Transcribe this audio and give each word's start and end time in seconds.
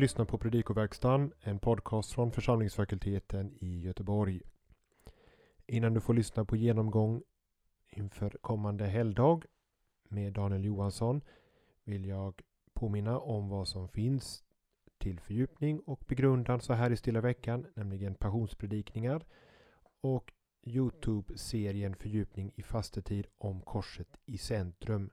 lyssnar 0.00 0.24
på 0.24 0.38
Predikoverkstan, 0.38 1.32
en 1.40 1.58
podcast 1.58 2.12
från 2.12 2.32
församlingsfakulteten 2.32 3.54
i 3.60 3.80
Göteborg. 3.80 4.40
Innan 5.66 5.94
du 5.94 6.00
får 6.00 6.14
lyssna 6.14 6.44
på 6.44 6.56
genomgång 6.56 7.22
inför 7.90 8.30
kommande 8.40 8.86
helgdag 8.86 9.44
med 10.08 10.32
Daniel 10.32 10.64
Johansson 10.64 11.20
vill 11.84 12.06
jag 12.06 12.42
påminna 12.72 13.18
om 13.18 13.48
vad 13.48 13.68
som 13.68 13.88
finns 13.88 14.44
till 14.98 15.20
fördjupning 15.20 15.80
och 15.80 16.04
begrundan 16.08 16.60
så 16.60 16.72
här 16.72 16.90
i 16.90 16.96
stilla 16.96 17.20
veckan, 17.20 17.66
nämligen 17.74 18.14
passionspredikningar 18.14 19.24
och 20.00 20.32
Youtube-serien 20.62 21.94
Fördjupning 21.94 22.52
i 22.56 22.62
fastetid 22.62 23.26
om 23.38 23.60
korset 23.60 24.16
i 24.26 24.38
centrum. 24.38 25.10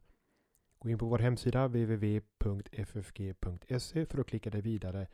Gå 0.87 0.91
in 0.91 0.97
på 0.97 1.05
vår 1.05 1.19
hemsida 1.19 1.67
www.ffg.se 1.67 2.85
för 4.05 4.19
att 4.19 4.27
klicka 4.27 4.49
dig 4.49 4.61
vidare 4.61 5.07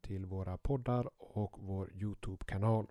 till 0.00 0.26
våra 0.26 0.58
poddar 0.58 1.10
och 1.18 1.56
vår 1.58 1.92
Youtube-kanal. 1.92 2.86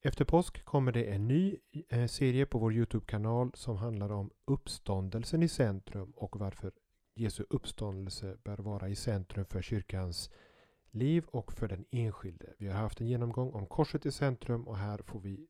Efter 0.00 0.24
påsk 0.24 0.64
kommer 0.64 0.92
det 0.92 1.04
en 1.04 1.28
ny 1.28 1.56
eh, 1.88 2.06
serie 2.06 2.46
på 2.46 2.58
vår 2.58 2.74
Youtube-kanal 2.74 3.50
som 3.54 3.76
handlar 3.76 4.12
om 4.12 4.30
uppståndelsen 4.44 5.42
i 5.42 5.48
centrum 5.48 6.10
och 6.16 6.36
varför 6.36 6.72
Jesu 7.14 7.44
uppståndelse 7.50 8.36
bör 8.44 8.56
vara 8.56 8.88
i 8.88 8.94
centrum 8.96 9.44
för 9.44 9.62
kyrkans 9.62 10.30
liv 10.90 11.24
och 11.26 11.52
för 11.52 11.68
den 11.68 11.84
enskilde. 11.90 12.46
Vi 12.58 12.68
har 12.68 12.74
haft 12.74 13.00
en 13.00 13.06
genomgång 13.06 13.52
om 13.52 13.66
korset 13.66 14.06
i 14.06 14.12
centrum 14.12 14.68
och 14.68 14.76
här 14.76 14.98
får 14.98 15.20
vi 15.20 15.48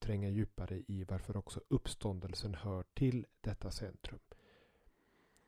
tränga 0.00 0.28
djupare 0.28 0.82
i 0.86 1.04
varför 1.08 1.36
också 1.36 1.60
uppståndelsen 1.68 2.54
hör 2.54 2.84
till 2.94 3.26
detta 3.40 3.70
centrum. 3.70 4.18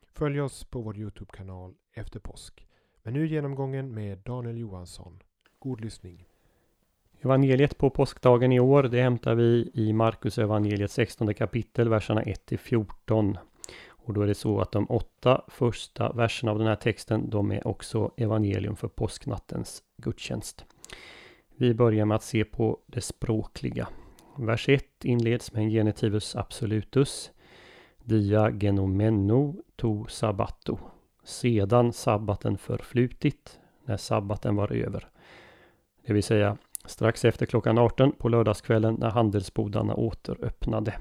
Följ 0.02 0.40
oss 0.40 0.64
på 0.64 0.80
vår 0.80 0.96
Youtube-kanal 0.96 1.74
efter 1.92 2.20
påsk. 2.20 2.66
Men 3.02 3.14
nu 3.14 3.26
genomgången 3.26 3.94
med 3.94 4.18
Daniel 4.18 4.58
Johansson. 4.58 5.22
God 5.58 5.80
lyssning! 5.80 6.26
Evangeliet 7.20 7.78
på 7.78 7.90
påskdagen 7.90 8.52
i 8.52 8.60
år, 8.60 8.82
det 8.82 9.02
hämtar 9.02 9.34
vi 9.34 9.70
i 9.74 9.92
Markus 9.92 10.38
evangeliet 10.38 10.90
16 10.90 11.34
kapitel, 11.34 11.88
verserna 11.88 12.22
1 12.22 12.52
14. 12.60 13.38
Och 13.88 14.14
då 14.14 14.22
är 14.22 14.26
det 14.26 14.34
så 14.34 14.60
att 14.60 14.72
de 14.72 14.86
åtta 14.90 15.44
första 15.48 16.12
verserna 16.12 16.52
av 16.52 16.58
den 16.58 16.66
här 16.66 16.76
texten, 16.76 17.30
de 17.30 17.52
är 17.52 17.66
också 17.66 18.12
evangelium 18.16 18.76
för 18.76 18.88
påsknattens 18.88 19.82
gudstjänst. 19.96 20.64
Vi 21.56 21.74
börjar 21.74 22.04
med 22.04 22.14
att 22.14 22.22
se 22.22 22.44
på 22.44 22.78
det 22.86 23.00
språkliga. 23.00 23.88
Vers 24.40 24.68
1 24.68 25.04
inleds 25.04 25.52
med 25.52 25.62
en 25.62 25.70
genitivus 25.70 26.36
absolutus. 26.36 27.30
Dia 28.04 28.50
genomeno 28.50 29.54
to 29.76 30.06
sabbato. 30.08 30.78
Sedan 31.24 31.92
sabbaten 31.92 32.58
förflutit, 32.58 33.58
när 33.84 33.96
sabbaten 33.96 34.56
var 34.56 34.72
över. 34.72 35.08
Det 36.06 36.12
vill 36.12 36.22
säga 36.22 36.56
strax 36.84 37.24
efter 37.24 37.46
klockan 37.46 37.78
18 37.78 38.12
på 38.12 38.28
lördagskvällen 38.28 38.94
när 38.94 39.10
handelsbodarna 39.10 39.94
återöppnade. 39.94 40.94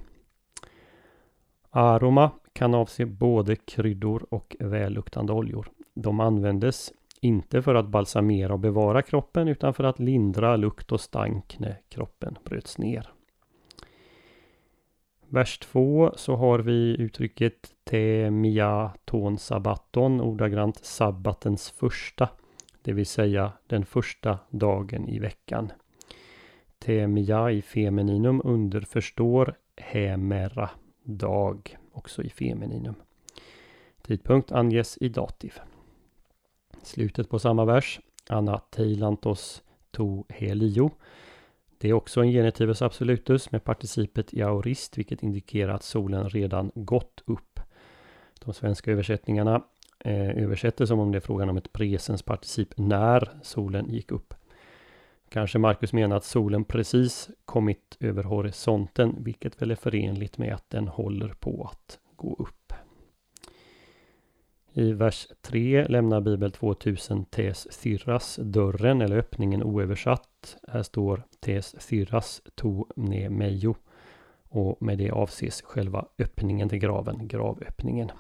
Aroma 1.70 2.32
kan 2.54 2.74
avse 2.74 3.06
både 3.06 3.56
kryddor 3.56 4.26
och 4.30 4.56
välluktande 4.60 5.34
oljor. 5.34 5.72
De 5.94 6.20
användes 6.20 6.94
inte 7.22 7.62
för 7.62 7.76
att 7.76 7.88
balsamera 7.88 8.54
och 8.54 8.60
bevara 8.60 9.02
kroppen 9.02 9.48
utan 9.48 9.74
för 9.74 9.84
att 9.84 10.00
lindra 10.00 10.56
lukt 10.56 10.92
och 10.92 11.02
stank 11.02 11.60
när 11.60 11.82
kroppen 11.90 12.38
bröts 12.44 12.78
ner. 12.78 13.10
Vers 15.30 15.60
2 15.60 16.12
så 16.16 16.36
har 16.36 16.60
vi 16.60 16.96
uttrycket 17.00 17.76
te 17.84 18.32
mia 18.32 18.92
ton 19.06 19.38
sabbaton, 19.38 20.22
ordagrant 20.22 20.86
sabbatens 20.86 21.70
första, 21.70 22.30
det 22.82 22.94
vill 22.94 23.06
säga 23.06 23.52
den 23.68 23.86
första 23.86 24.40
dagen 24.50 25.10
i 25.10 25.20
veckan. 25.20 25.72
Te 26.80 27.08
mia 27.08 27.52
i 27.52 27.62
femininum 27.62 28.42
underförstår 28.44 29.56
hemera, 29.78 30.70
dag, 31.04 31.78
också 31.92 32.24
i 32.24 32.30
femininum. 32.30 32.96
Tidpunkt 34.02 34.52
anges 34.52 34.98
i 35.02 35.10
dativ. 35.10 35.54
Slutet 36.82 37.30
på 37.30 37.40
samma 37.40 37.66
vers, 37.66 38.00
Anna 38.30 38.58
teilantos 38.58 39.64
to 39.92 40.24
helio 40.30 40.92
det 41.78 41.90
är 41.90 41.94
också 41.94 42.22
en 42.22 42.32
genitivus 42.32 42.82
absolutus 42.82 43.52
med 43.52 43.64
participet 43.64 44.34
i 44.34 44.42
aorist, 44.42 44.98
vilket 44.98 45.24
indikerar 45.24 45.74
att 45.74 45.84
solen 45.84 46.30
redan 46.30 46.72
gått 46.76 47.24
upp. 47.26 47.60
De 48.46 48.54
svenska 48.54 48.92
översättningarna 48.92 49.64
eh, 50.00 50.30
översätter 50.44 50.86
som 50.86 51.00
om 51.00 51.12
det 51.12 51.18
är 51.18 51.20
frågan 51.20 51.50
om 51.50 51.58
ett 51.58 51.74
presens 51.74 52.24
particip 52.24 52.78
när 52.78 53.30
solen 53.42 53.90
gick 53.90 54.12
upp. 54.12 54.34
Kanske 55.30 55.60
Marcus 55.60 55.94
menar 55.94 56.18
att 56.18 56.24
solen 56.24 56.64
precis 56.64 57.30
kommit 57.46 57.98
över 58.00 58.24
horisonten, 58.24 59.16
vilket 59.20 59.62
väl 59.62 59.72
är 59.72 59.76
förenligt 59.76 60.38
med 60.38 60.54
att 60.54 60.70
den 60.70 60.88
håller 60.88 61.30
på 61.30 61.70
att 61.72 62.00
gå 62.16 62.36
upp. 62.40 62.57
I 64.78 64.94
vers 64.94 65.28
3 65.42 65.88
lämnar 65.88 66.22
Bibel 66.22 66.52
2000 66.52 67.26
tes 67.26 67.74
sirras 67.74 68.40
dörren 68.44 69.02
eller 69.02 69.18
öppningen 69.18 69.64
oöversatt. 69.64 70.58
Här 70.68 70.84
står 70.84 71.24
tes 71.40 71.82
sirras 71.82 72.42
to 72.56 72.86
ne 72.96 73.30
mejo. 73.30 73.76
Och 74.50 74.82
med 74.82 74.98
det 74.98 75.12
avses 75.12 75.62
själva 75.62 76.06
öppningen 76.18 76.70
till 76.70 76.80
graven, 76.80 77.28
gravöppningen. 77.28 78.12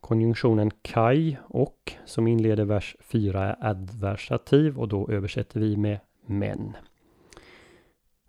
Konjunktionen 0.00 0.70
kaj 0.82 1.38
och 1.42 1.92
som 2.04 2.26
inleder 2.26 2.64
vers 2.64 2.96
4 3.00 3.44
är 3.44 3.56
adversativ 3.70 4.78
och 4.78 4.88
då 4.88 5.10
översätter 5.10 5.60
vi 5.60 5.76
med 5.76 5.98
men. 6.26 6.76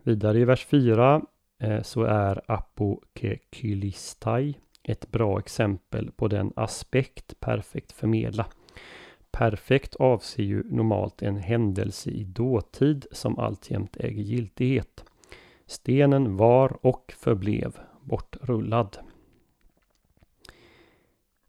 Vidare 0.04 0.40
i 0.40 0.46
vers 0.46 0.66
4 0.66 1.22
eh, 1.60 1.82
så 1.82 2.04
är 2.04 2.52
apokekylistai 2.52 4.56
ett 4.88 5.12
bra 5.12 5.40
exempel 5.40 6.12
på 6.12 6.28
den 6.28 6.54
aspekt 6.56 7.40
perfekt 7.40 7.92
förmedla. 7.92 8.46
Perfekt 9.32 9.96
avser 9.96 10.44
ju 10.44 10.64
normalt 10.64 11.22
en 11.22 11.38
händelse 11.38 12.10
i 12.10 12.24
dåtid 12.24 13.06
som 13.12 13.40
alltjämt 13.40 13.98
äger 13.98 14.22
giltighet. 14.22 15.04
Stenen 15.66 16.38
var 16.38 16.86
och 16.86 17.14
förblev 17.18 17.78
bortrullad. 18.02 18.98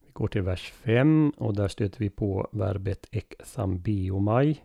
Vi 0.04 0.10
går 0.12 0.28
till 0.28 0.42
vers 0.42 0.72
5 0.72 1.32
och 1.36 1.54
där 1.54 1.68
stöter 1.68 1.98
vi 1.98 2.10
på 2.10 2.48
verbet 2.52 3.06
eksambeomai. 3.10 4.60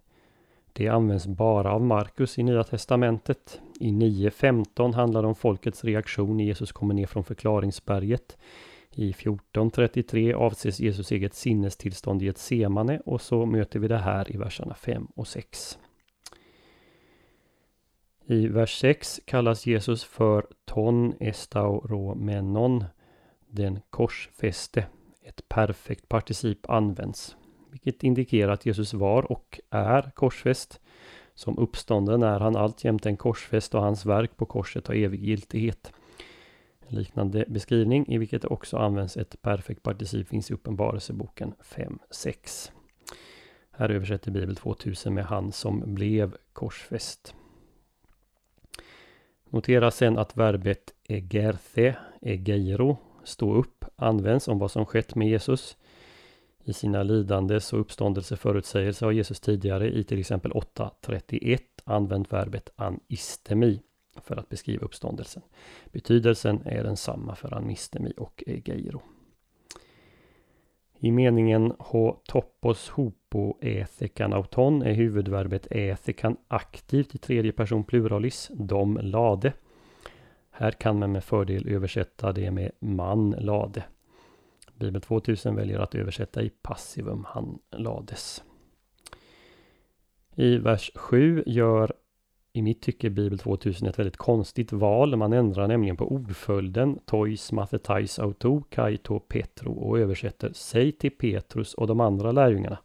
Det 0.73 0.87
används 0.87 1.27
bara 1.27 1.71
av 1.71 1.81
Markus 1.81 2.39
i 2.39 2.43
Nya 2.43 2.63
Testamentet. 2.63 3.61
I 3.79 3.91
9.15 3.91 4.93
handlar 4.93 5.21
det 5.21 5.27
om 5.27 5.35
folkets 5.35 5.83
reaktion 5.83 6.37
när 6.37 6.43
Jesus 6.43 6.71
kommer 6.71 6.93
ner 6.93 7.05
från 7.05 7.23
förklaringsberget. 7.23 8.37
I 8.91 9.11
14.33 9.11 10.33
avses 10.33 10.79
Jesus 10.79 11.11
eget 11.11 11.33
sinnestillstånd 11.33 12.23
i 12.23 12.27
ett 12.27 12.37
semane 12.37 12.99
och 13.05 13.21
så 13.21 13.45
möter 13.45 13.79
vi 13.79 13.87
det 13.87 13.97
här 13.97 14.31
i 14.35 14.37
verserna 14.37 14.73
5 14.73 15.05
och 15.15 15.27
6. 15.27 15.77
I 18.25 18.47
vers 18.47 18.79
6 18.79 19.21
kallas 19.25 19.65
Jesus 19.65 20.03
för 20.03 20.47
ton 20.65 21.13
estauromenon, 21.19 22.85
den 23.47 23.79
korsfäste. 23.89 24.85
Ett 25.23 25.49
perfekt 25.49 26.09
particip 26.09 26.69
används, 26.69 27.35
vilket 27.71 28.03
indikerar 28.03 28.51
att 28.51 28.65
Jesus 28.65 28.93
var 28.93 29.31
och 29.31 29.59
är 29.69 30.11
korsfäst. 30.15 30.79
Som 31.35 31.57
uppstånden 31.57 32.23
är 32.23 32.39
han 32.39 32.55
alltjämt 32.55 33.05
en 33.05 33.17
korsfäst 33.17 33.75
och 33.75 33.81
hans 33.81 34.05
verk 34.05 34.37
på 34.37 34.45
korset 34.45 34.87
har 34.87 34.95
evig 34.95 35.23
giltighet. 35.23 35.93
En 36.87 36.95
liknande 36.95 37.45
beskrivning 37.47 38.07
i 38.07 38.17
vilket 38.17 38.41
det 38.41 38.47
också 38.47 38.77
används 38.77 39.17
ett 39.17 39.41
perfekt 39.41 39.83
particip 39.83 40.27
finns 40.27 40.51
i 40.51 40.53
Uppenbarelseboken 40.53 41.53
5.6. 41.61 42.71
Här 43.71 43.89
översätter 43.89 44.31
Bibel 44.31 44.55
2000 44.55 45.13
med 45.13 45.25
han 45.25 45.51
som 45.51 45.95
blev 45.95 46.35
korsfäst. 46.53 47.35
Notera 49.49 49.91
sen 49.91 50.17
att 50.17 50.37
verbet 50.37 50.93
egerthe, 51.03 51.95
egeiro, 52.21 52.97
stå 53.23 53.53
upp, 53.53 53.85
används 53.95 54.47
om 54.47 54.59
vad 54.59 54.71
som 54.71 54.85
skett 54.85 55.15
med 55.15 55.29
Jesus. 55.29 55.77
I 56.65 56.73
sina 56.73 57.03
lidandes 57.03 57.73
och 57.73 57.79
uppståndelseförutsägelser 57.79 59.05
har 59.05 59.13
Jesus 59.13 59.39
tidigare 59.39 59.91
i 59.91 60.03
till 60.03 60.19
exempel 60.19 60.51
8.31 60.51 61.59
använt 61.83 62.33
verbet 62.33 62.69
anistemi 62.75 63.81
för 64.21 64.35
att 64.35 64.49
beskriva 64.49 64.85
uppståndelsen. 64.85 65.43
Betydelsen 65.91 66.61
är 66.65 66.83
densamma 66.83 67.35
för 67.35 67.53
anistemi 67.53 68.13
och 68.17 68.43
egeiro. 68.47 69.01
I 70.99 71.11
meningen 71.11 71.73
ho 71.79 72.21
topos 72.27 72.89
hopo 72.89 73.57
ethekanauton 73.61 74.81
är 74.81 74.93
huvudverbet 74.93 75.67
ethikan 75.71 76.37
aktivt 76.47 77.15
i 77.15 77.17
tredje 77.17 77.51
person 77.51 77.83
pluralis, 77.83 78.51
de 78.53 78.99
lade. 79.01 79.53
Här 80.51 80.71
kan 80.71 80.99
man 80.99 81.11
med 81.11 81.23
fördel 81.23 81.67
översätta 81.67 82.31
det 82.31 82.51
med 82.51 82.71
man 82.79 83.31
lade. 83.31 83.83
Bibel 84.83 85.01
2000 85.01 85.55
väljer 85.55 85.79
att 85.79 85.95
översätta 85.95 86.41
i 86.41 86.49
passivum 86.49 87.25
han 87.27 87.59
lades. 87.71 88.43
I 90.35 90.57
vers 90.57 90.91
7 90.95 91.43
gör 91.45 91.93
i 92.53 92.61
mitt 92.61 92.81
tycke 92.81 93.09
Bibel 93.09 93.39
2000 93.39 93.87
ett 93.87 93.99
väldigt 93.99 94.17
konstigt 94.17 94.71
val. 94.71 95.15
Man 95.15 95.33
ändrar 95.33 95.67
nämligen 95.67 95.97
på 95.97 96.11
ordföljden 96.11 96.99
tois 97.05 97.51
mathetais 97.51 98.19
auto 98.19 98.63
kaito 98.69 99.19
petro 99.19 99.73
och 99.73 99.99
översätter 99.99 100.51
säg 100.53 100.91
till 100.91 101.11
Petrus 101.11 101.73
och 101.73 101.87
de 101.87 101.99
andra 101.99 102.31
lärjungarna. 102.31 102.77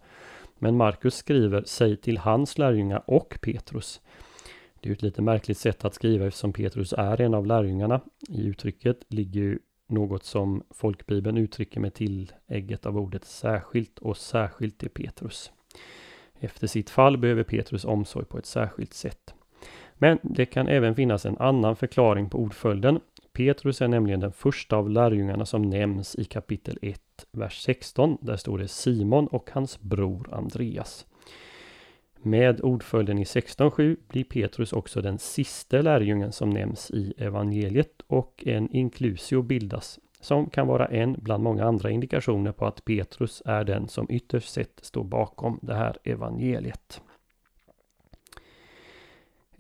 Men 0.59 0.77
Markus 0.77 1.15
skriver 1.15 1.63
säg 1.67 1.97
till 1.97 2.19
hans 2.19 2.59
lärjungar 2.59 3.03
och 3.07 3.39
Petrus. 3.43 4.01
Det 4.81 4.89
är 4.89 4.93
ett 4.93 5.03
lite 5.03 5.23
märkligt 5.23 5.59
sätt 5.59 5.85
att 5.85 5.95
skriva 5.95 6.27
eftersom 6.27 6.53
Petrus 6.53 6.95
är 6.99 7.21
en 7.21 7.35
av 7.35 7.47
lärjungarna. 7.47 8.01
I 8.29 8.47
uttrycket 8.47 9.05
ligger 9.09 9.41
ju 9.41 9.59
något 9.89 10.25
som 10.25 10.63
folkbibeln 10.71 11.37
uttrycker 11.37 11.81
med 11.81 11.95
tillägget 11.95 12.87
av 12.87 12.99
ordet 12.99 13.25
särskilt 13.25 13.99
och 13.99 14.17
särskilt 14.17 14.79
till 14.79 14.91
Petrus. 14.91 15.53
Efter 16.41 16.67
sitt 16.67 16.91
fall 16.91 17.19
behöver 17.19 17.43
Petrus 17.43 17.85
omsorg 17.85 18.27
på 18.27 18.39
ett 18.39 18.47
särskilt 18.47 18.95
sätt. 18.95 19.35
Men 19.95 20.19
det 20.23 20.47
kan 20.47 20.69
även 20.69 20.95
finnas 20.95 21.27
en 21.27 21.39
annan 21.39 21.77
förklaring 21.77 22.31
på 22.31 22.39
ordföljden. 22.39 23.01
Petrus 23.33 23.83
är 23.83 23.89
nämligen 23.89 24.21
den 24.21 24.33
första 24.33 24.77
av 24.77 24.91
lärjungarna 24.91 25.47
som 25.47 25.63
nämns 25.63 26.17
i 26.17 26.25
kapitel 26.25 26.79
1, 26.83 27.01
vers 27.33 27.63
16. 27.63 28.19
Där 28.21 28.37
står 28.37 28.59
det 28.59 28.69
Simon 28.69 29.27
och 29.27 29.51
hans 29.53 29.81
bror 29.81 30.35
Andreas. 30.35 31.07
Med 32.23 32.61
ordföljden 32.61 33.19
i 33.19 33.25
16.7 33.25 33.97
blir 34.09 34.25
Petrus 34.25 34.73
också 34.73 35.01
den 35.01 35.19
sista 35.19 35.83
lärjungen 35.83 36.33
som 36.33 36.51
nämns 36.51 36.91
i 36.91 37.15
evangeliet 37.19 38.03
och 38.07 38.43
en 38.47 38.71
inklusio 38.71 39.43
bildas 39.43 39.99
som 40.21 40.51
kan 40.51 40.67
vara 40.67 40.87
en 40.87 41.17
bland 41.19 41.43
många 41.43 41.65
andra 41.65 41.91
indikationer 41.91 42.53
på 42.53 42.67
att 42.67 42.85
Petrus 42.85 43.43
är 43.45 43.65
den 43.65 43.89
som 43.89 44.07
ytterst 44.11 44.49
sett 44.49 44.81
står 44.83 45.05
bakom 45.05 45.59
det 45.63 45.75
här 45.75 45.97
evangeliet. 46.05 47.01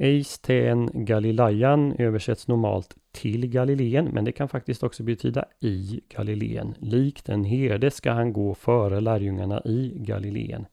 Eisten 0.01 0.91
Galilean 0.95 1.93
översätts 1.99 2.49
normalt 2.49 2.97
till 3.13 3.47
Galileen, 3.47 4.05
men 4.05 4.25
det 4.25 4.33
kan 4.33 4.49
faktiskt 4.49 4.83
också 4.83 5.03
betyda 5.03 5.45
i 5.61 6.01
Galileen. 6.09 6.75
Likt 6.79 7.29
en 7.29 7.45
herde 7.45 7.91
ska 7.91 8.13
han 8.13 8.33
gå 8.33 8.55
före 8.55 9.01
lärjungarna 9.01 9.63
i 9.65 9.93
Galileen. 9.97 10.67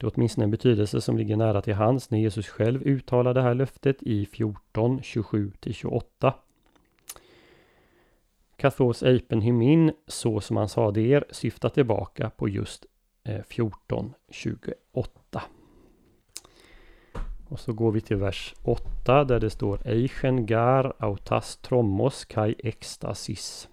Det 0.00 0.06
är 0.06 0.12
åtminstone 0.16 0.44
en 0.44 0.50
betydelse 0.50 1.00
som 1.00 1.18
ligger 1.18 1.36
nära 1.36 1.62
till 1.62 1.74
hands 1.74 2.10
när 2.10 2.18
Jesus 2.18 2.48
själv 2.48 2.82
uttalar 2.82 3.34
det 3.34 3.42
här 3.42 3.54
löftet 3.54 4.02
i 4.02 4.26
14, 4.26 5.00
27-28. 5.00 6.32
Kathos 8.56 9.02
Eipen 9.02 9.40
Hymin, 9.40 9.92
så 10.06 10.40
som 10.40 10.56
han 10.56 10.68
sa 10.68 10.90
det 10.90 11.00
er, 11.00 11.24
syftar 11.30 11.68
tillbaka 11.68 12.30
på 12.30 12.48
just 12.48 12.86
eh, 13.24 13.42
14, 13.42 14.14
28. 14.30 15.42
Och 17.48 17.60
så 17.60 17.72
går 17.72 17.92
vi 17.92 18.00
till 18.00 18.16
vers 18.16 18.54
8 18.62 19.24
där 19.24 19.40
det 19.40 19.50
står 19.50 19.86
Eichen 19.86 20.46
gar 20.46 20.92
autas 20.98 21.56
trommos 21.56 22.24
kai 22.24 22.54
extasis. 22.58 23.68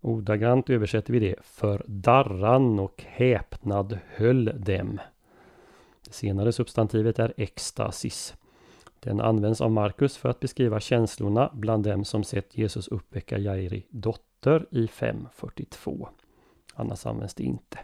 Ordagrant 0.00 0.70
översätter 0.70 1.12
vi 1.12 1.18
det 1.18 1.34
för 1.42 1.84
darran 1.86 2.78
och 2.78 3.04
häpnad 3.06 3.98
höll 4.16 4.44
dem. 4.64 5.00
Det 6.04 6.12
senare 6.12 6.52
substantivet 6.52 7.18
är 7.18 7.34
extasis. 7.36 8.34
Den 9.00 9.20
används 9.20 9.60
av 9.60 9.70
Markus 9.70 10.16
för 10.16 10.28
att 10.28 10.40
beskriva 10.40 10.80
känslorna 10.80 11.50
bland 11.54 11.84
dem 11.84 12.04
som 12.04 12.24
sett 12.24 12.58
Jesus 12.58 12.88
uppväcka 12.88 13.38
Jairi 13.38 13.86
dotter 13.90 14.66
i 14.70 14.86
5.42. 14.86 16.08
Annars 16.74 17.06
används 17.06 17.34
det 17.34 17.42
inte. 17.42 17.78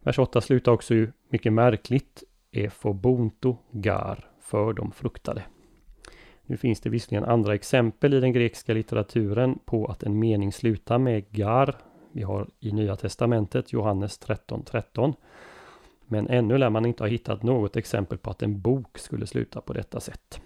Vers 0.00 0.18
8 0.18 0.40
slutar 0.40 0.72
också 0.72 0.94
ju 0.94 1.12
mycket 1.28 1.52
märkligt. 1.52 2.22
Efobonto 2.50 3.56
gar, 3.70 4.30
för 4.40 4.72
de 4.72 4.92
fruktade. 4.92 5.42
Nu 6.42 6.56
finns 6.56 6.80
det 6.80 6.90
visserligen 6.90 7.24
andra 7.24 7.54
exempel 7.54 8.14
i 8.14 8.20
den 8.20 8.32
grekiska 8.32 8.74
litteraturen 8.74 9.58
på 9.64 9.86
att 9.86 10.02
en 10.02 10.18
mening 10.18 10.52
slutar 10.52 10.98
med 10.98 11.32
gar. 11.32 11.76
Vi 12.12 12.22
har 12.22 12.48
i 12.60 12.72
Nya 12.72 12.96
Testamentet 12.96 13.72
Johannes 13.72 14.20
13.13. 14.20 14.64
13. 14.64 15.14
Men 16.06 16.28
ännu 16.28 16.58
lär 16.58 16.70
man 16.70 16.86
inte 16.86 17.02
ha 17.02 17.08
hittat 17.08 17.42
något 17.42 17.76
exempel 17.76 18.18
på 18.18 18.30
att 18.30 18.42
en 18.42 18.60
bok 18.60 18.98
skulle 18.98 19.26
sluta 19.26 19.60
på 19.60 19.72
detta 19.72 20.00
sätt. 20.00 20.40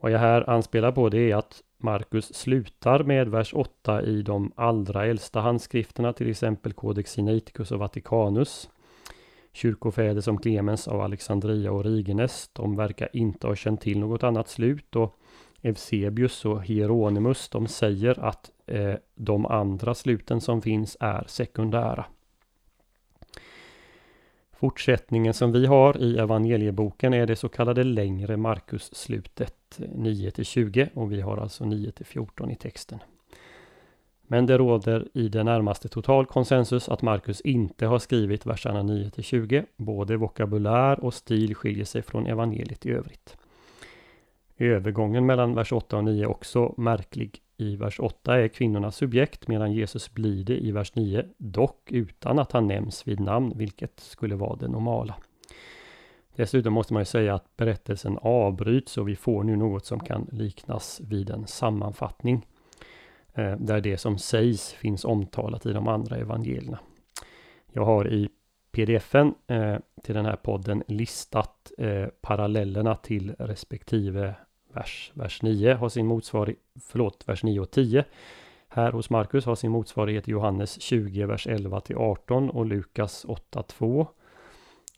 Vad 0.00 0.12
jag 0.12 0.18
här 0.18 0.50
anspelar 0.50 0.92
på 0.92 1.08
det 1.08 1.30
är 1.30 1.36
att 1.36 1.62
Markus 1.78 2.34
slutar 2.34 3.02
med 3.02 3.28
vers 3.28 3.54
8 3.54 4.02
i 4.02 4.22
de 4.22 4.52
allra 4.56 5.06
äldsta 5.06 5.40
handskrifterna, 5.40 6.12
till 6.12 6.30
exempel 6.30 6.72
Codex 6.72 7.12
Sinaiticus 7.12 7.72
och 7.72 7.78
Vaticanus. 7.78 8.70
Kyrkofäder 9.52 10.20
som 10.20 10.38
Clemens 10.38 10.88
av 10.88 11.00
Alexandria 11.00 11.72
och 11.72 11.84
Rigenes, 11.84 12.50
de 12.52 12.76
verkar 12.76 13.08
inte 13.12 13.46
ha 13.46 13.54
känt 13.54 13.80
till 13.80 13.98
något 13.98 14.22
annat 14.22 14.48
slut 14.48 14.96
och 14.96 15.18
Eusebius 15.62 16.44
och 16.44 16.64
Hieronymus, 16.64 17.48
de 17.48 17.66
säger 17.66 18.24
att 18.24 18.50
eh, 18.66 18.94
de 19.14 19.46
andra 19.46 19.94
sluten 19.94 20.40
som 20.40 20.62
finns 20.62 20.96
är 21.00 21.24
sekundära. 21.26 22.04
Fortsättningen 24.58 25.34
som 25.34 25.52
vi 25.52 25.66
har 25.66 25.98
i 25.98 26.18
evangelieboken 26.18 27.14
är 27.14 27.26
det 27.26 27.36
så 27.36 27.48
kallade 27.48 27.84
längre 27.84 28.36
Markus-slutet 28.36 29.80
eh, 29.80 29.88
9 29.94 30.32
20 30.42 30.88
och 30.94 31.12
vi 31.12 31.20
har 31.20 31.36
alltså 31.36 31.64
9 31.64 31.92
14 32.04 32.50
i 32.50 32.56
texten. 32.56 32.98
Men 34.22 34.46
det 34.46 34.58
råder 34.58 35.08
i 35.14 35.28
det 35.28 35.44
närmaste 35.44 35.88
total 35.88 36.26
konsensus 36.26 36.88
att 36.88 37.02
Markus 37.02 37.40
inte 37.40 37.86
har 37.86 37.98
skrivit 37.98 38.46
verserna 38.46 38.82
9 38.82 39.10
20. 39.18 39.64
Både 39.76 40.16
vokabulär 40.16 41.04
och 41.04 41.14
stil 41.14 41.54
skiljer 41.54 41.84
sig 41.84 42.02
från 42.02 42.26
evangeliet 42.26 42.86
i 42.86 42.90
övrigt. 42.90 43.36
Övergången 44.56 45.26
mellan 45.26 45.54
vers 45.54 45.72
8 45.72 45.96
och 45.96 46.04
9 46.04 46.22
är 46.22 46.30
också 46.30 46.74
märklig. 46.76 47.42
I 47.60 47.76
vers 47.76 48.00
8 48.00 48.38
är 48.38 48.48
kvinnorna 48.48 48.90
subjekt 48.90 49.48
medan 49.48 49.72
Jesus 49.72 50.14
blir 50.14 50.44
det 50.44 50.58
i 50.58 50.72
vers 50.72 50.94
9, 50.94 51.24
dock 51.38 51.92
utan 51.92 52.38
att 52.38 52.52
han 52.52 52.66
nämns 52.66 53.08
vid 53.08 53.20
namn, 53.20 53.52
vilket 53.56 54.00
skulle 54.00 54.36
vara 54.36 54.56
det 54.56 54.68
normala. 54.68 55.14
Dessutom 56.36 56.72
måste 56.72 56.92
man 56.92 57.00
ju 57.00 57.04
säga 57.04 57.34
att 57.34 57.56
berättelsen 57.56 58.18
avbryts 58.22 58.98
och 58.98 59.08
vi 59.08 59.16
får 59.16 59.44
nu 59.44 59.56
något 59.56 59.86
som 59.86 60.00
kan 60.00 60.28
liknas 60.32 61.00
vid 61.04 61.30
en 61.30 61.46
sammanfattning. 61.46 62.46
Eh, 63.34 63.56
där 63.56 63.80
det 63.80 63.98
som 63.98 64.18
sägs 64.18 64.72
finns 64.72 65.04
omtalat 65.04 65.66
i 65.66 65.72
de 65.72 65.88
andra 65.88 66.16
evangelierna. 66.16 66.78
Jag 67.72 67.84
har 67.84 68.08
i 68.08 68.28
pdfen 68.72 69.34
eh, 69.46 69.76
till 70.02 70.14
den 70.14 70.26
här 70.26 70.36
podden 70.36 70.82
listat 70.86 71.72
eh, 71.78 72.06
parallellerna 72.20 72.94
till 72.94 73.34
respektive 73.38 74.34
vers. 74.78 75.12
Vers 75.14 75.42
9 75.42 75.74
har 75.74 75.88
sin 75.88 76.06
motsvarighet, 76.06 76.62
förlåt, 76.80 77.24
vers 77.26 77.42
9 77.42 77.60
och 77.60 77.70
10. 77.70 78.04
Här 78.68 78.92
hos 78.92 79.10
Markus 79.10 79.44
har 79.44 79.54
sin 79.54 79.70
motsvarighet 79.70 80.28
i 80.28 80.30
Johannes 80.30 80.80
20, 80.80 81.26
vers 81.26 81.46
11 81.46 81.80
till 81.80 81.96
18 81.96 82.50
och 82.50 82.66
Lukas 82.66 83.24
8, 83.24 83.62
2. 83.62 84.06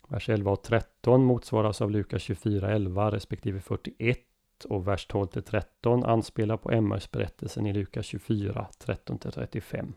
Vers 0.09 0.29
11 0.29 0.51
och 0.51 0.63
13 0.63 1.25
motsvaras 1.25 1.81
av 1.81 1.91
Lukas 1.91 2.23
24, 2.23 2.71
11 2.71 3.11
respektive 3.11 3.61
41 3.61 4.19
och 4.69 4.89
vers 4.89 5.07
12 5.07 5.27
till 5.27 5.43
13 5.43 6.05
anspelar 6.05 6.57
på 6.57 6.71
Emmausberättelsen 6.71 7.67
i 7.67 7.73
Lukas 7.73 8.07
24, 8.07 8.67
13 8.79 9.19
till 9.19 9.33
35. 9.33 9.93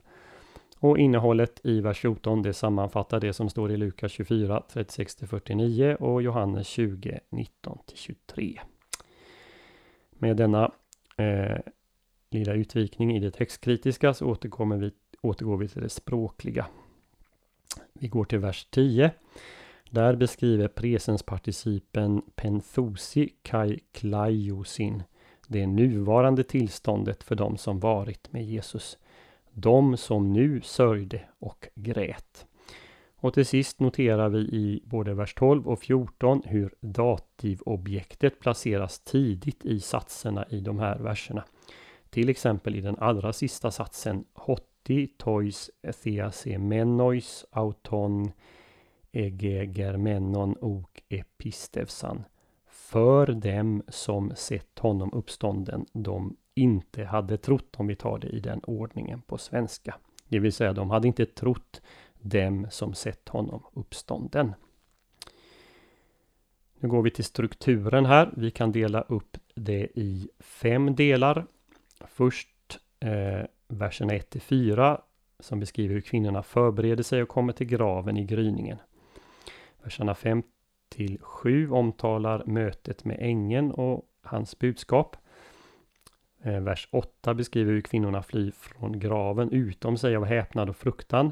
Och 0.79 0.97
innehållet 0.97 1.59
i 1.63 1.81
vers 1.81 1.99
14 1.99 2.41
det 2.41 2.53
sammanfattar 2.53 3.19
det 3.19 3.33
som 3.33 3.49
står 3.49 3.71
i 3.71 3.77
Lukas 3.77 4.11
24, 4.11 4.63
36 4.73 5.15
till 5.15 5.27
49 5.27 5.95
och 5.99 6.21
Johannes 6.21 6.67
20, 6.67 7.19
19 7.29 7.77
till 7.87 7.97
23. 7.97 8.59
Med 10.23 10.37
denna 10.37 10.71
eh, 11.17 11.57
lilla 12.31 12.53
utvikning 12.53 13.15
i 13.15 13.19
det 13.19 13.31
textkritiska 13.31 14.13
så 14.13 14.25
återkommer 14.25 14.77
vi, 14.77 14.91
återgår 15.21 15.57
vi 15.57 15.67
till 15.67 15.81
det 15.81 15.89
språkliga. 15.89 16.65
Vi 17.93 18.07
går 18.07 18.25
till 18.25 18.39
vers 18.39 18.67
10. 18.69 19.11
Där 19.89 20.15
beskriver 20.15 20.67
presensparticipen 20.67 22.21
penthosi 22.35 23.29
kai 23.41 23.79
klaiosin 23.91 25.03
det 25.47 25.67
nuvarande 25.67 26.43
tillståndet 26.43 27.23
för 27.23 27.35
de 27.35 27.57
som 27.57 27.79
varit 27.79 28.33
med 28.33 28.45
Jesus. 28.45 28.97
De 29.51 29.97
som 29.97 30.33
nu 30.33 30.61
sörjde 30.61 31.21
och 31.39 31.67
grät. 31.75 32.45
Och 33.23 33.33
till 33.33 33.45
sist 33.45 33.79
noterar 33.79 34.29
vi 34.29 34.39
i 34.39 34.81
både 34.85 35.13
vers 35.13 35.33
12 35.33 35.67
och 35.67 35.79
14 35.79 36.41
hur 36.45 36.73
dativobjektet 36.79 38.39
placeras 38.39 38.99
tidigt 38.99 39.65
i 39.65 39.79
satserna 39.79 40.45
i 40.49 40.59
de 40.59 40.79
här 40.79 40.99
verserna. 40.99 41.43
Till 42.09 42.29
exempel 42.29 42.75
i 42.75 42.81
den 42.81 42.97
allra 42.99 43.33
sista 43.33 43.71
satsen 43.71 44.25
Hotti 44.33 45.07
tois 45.17 45.71
thease 46.03 46.57
menois 46.57 47.45
auton 47.51 48.31
egegermenon 49.11 50.53
och 50.53 51.01
epistevsan. 51.09 52.23
För 52.67 53.27
dem 53.27 53.83
som 53.87 54.31
sett 54.35 54.79
honom 54.79 55.13
uppstånden, 55.13 55.85
de 55.93 56.37
inte 56.55 57.03
hade 57.03 57.37
trott, 57.37 57.75
om 57.77 57.87
vi 57.87 57.95
tar 57.95 58.19
det 58.19 58.27
i 58.27 58.39
den 58.39 58.59
ordningen 58.63 59.21
på 59.21 59.37
svenska. 59.37 59.95
Det 60.27 60.39
vill 60.39 60.53
säga, 60.53 60.73
de 60.73 60.89
hade 60.91 61.07
inte 61.07 61.25
trott 61.25 61.81
dem 62.23 62.67
som 62.69 62.93
sett 62.93 63.29
honom 63.29 63.63
uppstånden. 63.73 64.53
Nu 66.79 66.89
går 66.89 67.01
vi 67.01 67.11
till 67.11 67.23
strukturen 67.23 68.05
här. 68.05 68.33
Vi 68.37 68.51
kan 68.51 68.71
dela 68.71 69.01
upp 69.01 69.37
det 69.55 69.87
i 69.95 70.29
fem 70.39 70.95
delar. 70.95 71.45
Först 71.99 72.79
eh, 72.99 73.45
verserna 73.67 74.13
1 74.13 74.29
till 74.29 74.41
4 74.41 75.01
som 75.39 75.59
beskriver 75.59 75.93
hur 75.93 76.01
kvinnorna 76.01 76.43
förbereder 76.43 77.03
sig 77.03 77.21
och 77.23 77.29
kommer 77.29 77.53
till 77.53 77.67
graven 77.67 78.17
i 78.17 78.23
gryningen. 78.23 78.77
Verserna 79.83 80.15
5 80.15 80.43
till 80.89 81.19
7 81.21 81.69
omtalar 81.69 82.45
mötet 82.45 83.05
med 83.05 83.17
ängeln 83.19 83.71
och 83.71 84.05
hans 84.21 84.59
budskap. 84.59 85.17
Eh, 86.41 86.59
vers 86.59 86.87
8 86.91 87.33
beskriver 87.33 87.71
hur 87.71 87.81
kvinnorna 87.81 88.23
flyr 88.23 88.51
från 88.51 88.99
graven 88.99 89.51
utom 89.51 89.97
sig 89.97 90.15
av 90.15 90.25
häpnad 90.25 90.69
och 90.69 90.77
fruktan. 90.77 91.31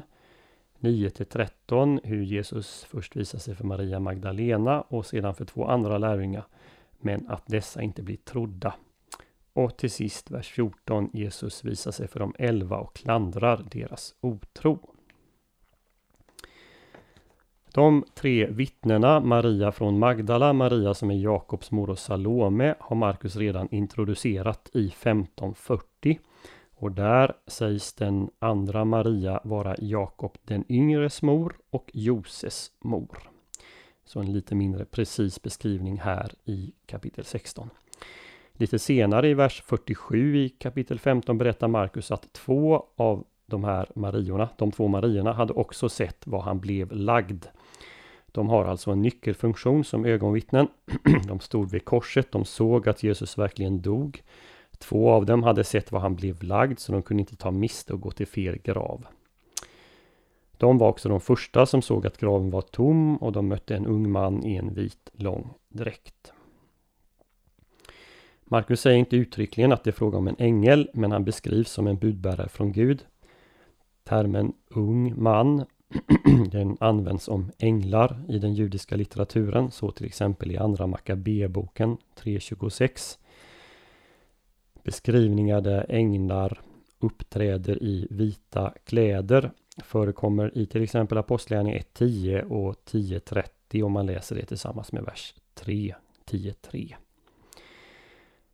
9 0.82 1.10
till 1.10 1.26
13 1.26 2.00
hur 2.04 2.22
Jesus 2.22 2.84
först 2.84 3.16
visar 3.16 3.38
sig 3.38 3.54
för 3.54 3.64
Maria 3.64 4.00
Magdalena 4.00 4.80
och 4.80 5.06
sedan 5.06 5.34
för 5.34 5.44
två 5.44 5.66
andra 5.66 5.98
lärjungar. 5.98 6.46
Men 7.00 7.28
att 7.28 7.42
dessa 7.46 7.82
inte 7.82 8.02
blir 8.02 8.16
trodda. 8.16 8.74
Och 9.52 9.76
till 9.76 9.90
sist 9.90 10.30
vers 10.30 10.48
14 10.48 11.10
Jesus 11.12 11.64
visar 11.64 11.90
sig 11.90 12.08
för 12.08 12.20
de 12.20 12.34
elva 12.38 12.76
och 12.76 12.94
klandrar 12.94 13.64
deras 13.70 14.14
otro. 14.20 14.78
De 17.74 18.04
tre 18.14 18.46
vittnena, 18.46 19.20
Maria 19.20 19.72
från 19.72 19.98
Magdala, 19.98 20.52
Maria 20.52 20.94
som 20.94 21.10
är 21.10 21.14
Jakobs 21.14 21.70
mor 21.70 21.90
och 21.90 21.98
Salome, 21.98 22.74
har 22.80 22.96
Markus 22.96 23.36
redan 23.36 23.68
introducerat 23.70 24.70
i 24.72 24.86
1540. 24.86 26.18
Och 26.82 26.92
där 26.92 27.34
sägs 27.46 27.92
den 27.92 28.30
andra 28.38 28.84
Maria 28.84 29.40
vara 29.44 29.76
Jakob 29.78 30.38
den 30.44 30.64
yngres 30.68 31.22
mor 31.22 31.56
och 31.70 31.90
Joses 31.92 32.72
mor. 32.80 33.18
Så 34.04 34.20
en 34.20 34.32
lite 34.32 34.54
mindre 34.54 34.84
precis 34.84 35.42
beskrivning 35.42 36.00
här 36.00 36.32
i 36.44 36.72
kapitel 36.86 37.24
16. 37.24 37.70
Lite 38.52 38.78
senare 38.78 39.28
i 39.28 39.34
vers 39.34 39.62
47 39.66 40.36
i 40.36 40.48
kapitel 40.48 40.98
15 40.98 41.38
berättar 41.38 41.68
Markus 41.68 42.10
att 42.10 42.32
två 42.32 42.86
av 42.96 43.24
de 43.46 43.64
här 43.64 43.88
Mariorna, 43.94 44.48
de 44.58 44.72
två 44.72 44.88
Mariorna, 44.88 45.32
hade 45.32 45.52
också 45.52 45.88
sett 45.88 46.26
var 46.26 46.42
han 46.42 46.60
blev 46.60 46.92
lagd. 46.92 47.44
De 48.26 48.48
har 48.48 48.64
alltså 48.64 48.90
en 48.90 49.02
nyckelfunktion 49.02 49.84
som 49.84 50.04
ögonvittnen. 50.04 50.68
De 51.28 51.40
stod 51.40 51.70
vid 51.70 51.84
korset, 51.84 52.32
de 52.32 52.44
såg 52.44 52.88
att 52.88 53.02
Jesus 53.02 53.38
verkligen 53.38 53.82
dog. 53.82 54.22
Två 54.82 55.10
av 55.10 55.26
dem 55.26 55.42
hade 55.42 55.64
sett 55.64 55.92
var 55.92 56.00
han 56.00 56.14
blev 56.14 56.42
lagd 56.42 56.78
så 56.78 56.92
de 56.92 57.02
kunde 57.02 57.20
inte 57.20 57.36
ta 57.36 57.50
miste 57.50 57.92
och 57.92 58.00
gå 58.00 58.10
till 58.10 58.26
fel 58.26 58.58
grav. 58.58 59.06
De 60.56 60.78
var 60.78 60.88
också 60.88 61.08
de 61.08 61.20
första 61.20 61.66
som 61.66 61.82
såg 61.82 62.06
att 62.06 62.18
graven 62.18 62.50
var 62.50 62.60
tom 62.60 63.16
och 63.16 63.32
de 63.32 63.48
mötte 63.48 63.76
en 63.76 63.86
ung 63.86 64.10
man 64.10 64.44
i 64.44 64.56
en 64.56 64.74
vit 64.74 65.10
lång 65.12 65.54
dräkt. 65.68 66.32
Markus 68.44 68.80
säger 68.80 68.98
inte 68.98 69.16
uttryckligen 69.16 69.72
att 69.72 69.84
det 69.84 69.90
är 69.90 69.92
fråga 69.92 70.18
om 70.18 70.28
en 70.28 70.36
ängel, 70.38 70.90
men 70.94 71.12
han 71.12 71.24
beskrivs 71.24 71.70
som 71.70 71.86
en 71.86 71.98
budbärare 71.98 72.48
från 72.48 72.72
Gud. 72.72 73.04
Termen 74.04 74.52
ung 74.68 75.22
man 75.22 75.64
den 76.50 76.76
används 76.80 77.28
om 77.28 77.50
änglar 77.58 78.24
i 78.28 78.38
den 78.38 78.54
judiska 78.54 78.96
litteraturen, 78.96 79.70
så 79.70 79.90
till 79.90 80.06
exempel 80.06 80.50
i 80.50 80.58
Andra 80.58 80.86
Makabeboken 80.86 81.96
3.26. 82.18 83.18
Beskrivningar 84.82 85.60
där 85.60 85.86
änglar 85.88 86.60
uppträder 86.98 87.82
i 87.82 88.06
vita 88.10 88.74
kläder 88.84 89.50
förekommer 89.84 90.58
i 90.58 90.66
till 90.66 90.82
exempel 90.82 91.18
Apostlagärningarna 91.18 91.84
1.10 91.94 92.42
och 92.42 92.76
10.30 92.90 93.82
om 93.82 93.92
man 93.92 94.06
läser 94.06 94.36
det 94.36 94.46
tillsammans 94.46 94.92
med 94.92 95.04
vers 95.04 95.34
3, 95.54 95.94
10.3. 96.30 96.94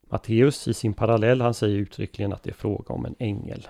Matteus 0.00 0.68
i 0.68 0.74
sin 0.74 0.94
parallell, 0.94 1.40
han 1.40 1.54
säger 1.54 1.78
uttryckligen 1.78 2.32
att 2.32 2.42
det 2.42 2.50
är 2.50 2.54
fråga 2.54 2.94
om 2.94 3.06
en 3.06 3.14
ängel. 3.18 3.68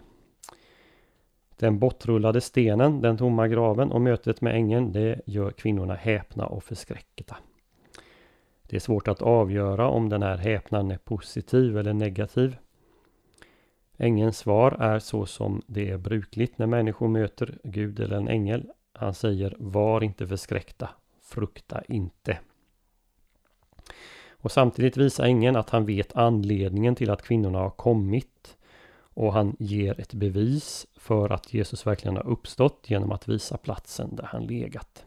Den 1.57 1.79
bortrullade 1.79 2.41
stenen, 2.41 3.01
den 3.01 3.19
tomma 3.19 3.49
graven 3.49 3.93
och 3.93 4.01
mötet 4.01 4.41
med 4.41 4.55
ängeln, 4.55 4.93
det 4.93 5.21
gör 5.27 5.51
kvinnorna 5.51 5.95
häpna 5.95 6.47
och 6.47 6.65
förskräckta. 6.65 7.37
Det 8.71 8.77
är 8.77 8.81
svårt 8.81 9.09
att 9.09 9.23
avgöra 9.23 9.89
om 9.89 10.09
den 10.09 10.23
här 10.23 10.37
häpnaden 10.37 10.91
är 10.91 10.99
positiv 10.99 11.79
eller 11.79 11.93
negativ. 11.93 12.57
Ängelns 13.97 14.39
svar 14.39 14.77
är 14.81 14.99
så 14.99 15.27
som 15.27 15.63
det 15.67 15.91
är 15.91 15.99
brukligt 15.99 16.59
när 16.59 16.67
människor 16.67 17.09
möter 17.09 17.59
Gud 17.65 18.01
eller 18.01 18.17
en 18.17 18.29
ängel. 18.29 18.71
Han 18.93 19.15
säger 19.15 19.57
Var 19.59 20.05
inte 20.05 20.27
förskräckta, 20.27 20.89
frukta 21.23 21.83
inte. 21.89 22.39
Och 24.31 24.53
samtidigt 24.53 24.97
visar 24.97 25.25
ängeln 25.25 25.57
att 25.57 25.71
han 25.71 25.87
vet 25.87 26.17
anledningen 26.17 26.95
till 26.95 27.11
att 27.11 27.23
kvinnorna 27.23 27.59
har 27.59 27.71
kommit. 27.71 28.57
Och 29.01 29.33
han 29.33 29.57
ger 29.59 30.01
ett 30.01 30.15
bevis 30.15 30.87
för 30.97 31.31
att 31.33 31.55
Jesus 31.55 31.87
verkligen 31.87 32.17
har 32.17 32.27
uppstått 32.27 32.85
genom 32.87 33.13
att 33.13 33.29
visa 33.29 33.57
platsen 33.57 34.17
där 34.17 34.25
han 34.25 34.47
legat. 34.47 35.05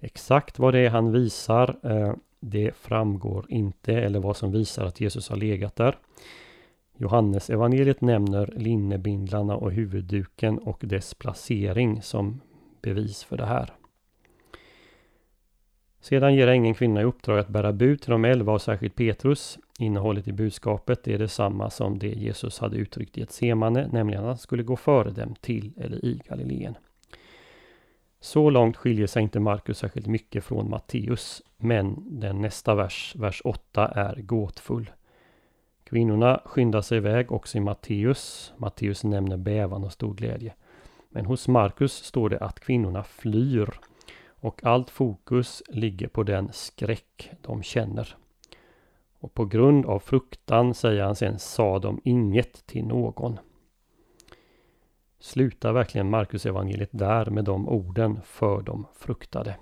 Exakt 0.00 0.58
vad 0.58 0.74
det 0.74 0.78
är 0.78 0.90
han 0.90 1.12
visar, 1.12 1.78
eh, 1.82 2.14
det 2.50 2.76
framgår 2.76 3.46
inte 3.48 3.92
eller 3.92 4.20
vad 4.20 4.36
som 4.36 4.52
visar 4.52 4.84
att 4.84 5.00
Jesus 5.00 5.28
har 5.28 5.36
legat 5.36 5.76
där. 5.76 5.98
Johannes 6.96 7.50
evangeliet 7.50 8.00
nämner 8.00 8.54
linnebindlarna 8.56 9.56
och 9.56 9.72
huvudduken 9.72 10.58
och 10.58 10.80
dess 10.82 11.14
placering 11.14 12.02
som 12.02 12.40
bevis 12.82 13.24
för 13.24 13.36
det 13.36 13.46
här. 13.46 13.72
Sedan 16.00 16.34
ger 16.34 16.48
ängeln 16.48 16.74
kvinna 16.74 17.00
i 17.00 17.04
uppdrag 17.04 17.38
att 17.38 17.48
bära 17.48 17.72
bud 17.72 18.00
till 18.00 18.10
de 18.10 18.24
elva 18.24 18.52
och 18.52 18.62
särskilt 18.62 18.94
Petrus. 18.94 19.58
Innehållet 19.78 20.28
i 20.28 20.32
budskapet 20.32 21.08
är 21.08 21.18
detsamma 21.18 21.70
som 21.70 21.98
det 21.98 22.08
Jesus 22.08 22.58
hade 22.58 22.76
uttryckt 22.76 23.18
i 23.18 23.22
ett 23.22 23.32
semane, 23.32 23.88
nämligen 23.92 24.20
att 24.20 24.26
han 24.26 24.38
skulle 24.38 24.62
gå 24.62 24.76
före 24.76 25.10
dem 25.10 25.34
till 25.40 25.72
eller 25.76 26.04
i 26.04 26.20
Galileen. 26.28 26.74
Så 28.24 28.50
långt 28.50 28.76
skiljer 28.76 29.06
sig 29.06 29.22
inte 29.22 29.40
Markus 29.40 29.78
särskilt 29.78 30.06
mycket 30.06 30.44
från 30.44 30.70
Matteus, 30.70 31.42
men 31.56 32.04
den 32.20 32.40
nästa 32.40 32.74
vers, 32.74 33.14
vers 33.18 33.42
8, 33.44 33.88
är 33.88 34.14
gåtfull. 34.16 34.90
Kvinnorna 35.84 36.40
skyndar 36.44 36.80
sig 36.80 36.98
iväg 36.98 37.32
också 37.32 37.58
i 37.58 37.60
Matteus. 37.60 38.52
Matteus 38.56 39.04
nämner 39.04 39.36
bävan 39.36 39.84
och 39.84 39.92
stor 39.92 40.14
glädje. 40.14 40.54
Men 41.08 41.26
hos 41.26 41.48
Markus 41.48 41.92
står 41.92 42.30
det 42.30 42.38
att 42.38 42.60
kvinnorna 42.60 43.02
flyr 43.02 43.70
och 44.26 44.64
allt 44.64 44.90
fokus 44.90 45.62
ligger 45.68 46.08
på 46.08 46.22
den 46.22 46.52
skräck 46.52 47.30
de 47.40 47.62
känner. 47.62 48.16
Och 49.18 49.34
på 49.34 49.44
grund 49.44 49.86
av 49.86 49.98
fruktan, 49.98 50.74
säger 50.74 51.02
han 51.02 51.16
sen, 51.16 51.38
sa 51.38 51.78
de 51.78 52.00
inget 52.04 52.66
till 52.66 52.84
någon. 52.84 53.38
Slutar 55.24 55.72
verkligen 55.72 56.10
Marcus 56.10 56.46
evangeliet 56.46 56.88
där 56.92 57.26
med 57.26 57.44
de 57.44 57.68
orden 57.68 58.20
för 58.24 58.62
de 58.62 58.86
fruktade? 58.94 59.56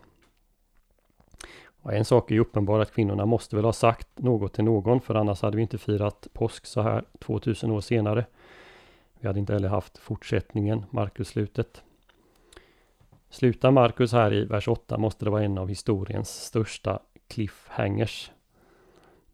Och 1.82 1.92
en 1.92 2.04
sak 2.04 2.30
är 2.30 2.34
ju 2.34 2.40
uppenbar 2.40 2.80
att 2.80 2.92
kvinnorna 2.92 3.26
måste 3.26 3.56
väl 3.56 3.64
ha 3.64 3.72
sagt 3.72 4.08
något 4.18 4.52
till 4.52 4.64
någon 4.64 5.00
för 5.00 5.14
annars 5.14 5.42
hade 5.42 5.56
vi 5.56 5.62
inte 5.62 5.78
firat 5.78 6.28
påsk 6.32 6.66
så 6.66 6.80
här 6.80 7.04
2000 7.18 7.70
år 7.70 7.80
senare. 7.80 8.26
Vi 9.20 9.26
hade 9.26 9.40
inte 9.40 9.52
heller 9.52 9.68
haft 9.68 9.98
fortsättningen, 9.98 10.84
Markus-slutet. 10.90 11.82
Slutar 13.30 13.70
Markus 13.70 14.12
här 14.12 14.32
i 14.32 14.44
vers 14.44 14.68
8 14.68 14.98
måste 14.98 15.24
det 15.24 15.30
vara 15.30 15.44
en 15.44 15.58
av 15.58 15.68
historiens 15.68 16.44
största 16.44 16.98
cliffhangers. 17.28 18.30